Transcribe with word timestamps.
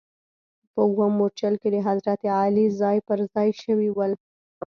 په 0.73 0.79
اووم 0.87 1.11
مورچل 1.19 1.53
کې 1.61 1.69
د 1.75 1.77
حضرت 1.87 2.21
علي 2.39 2.65
ځاې 2.79 2.97
پر 3.07 3.19
ځا 3.31 3.41
ې 3.49 3.51
شوي 3.63 3.89
ول. 3.93 4.11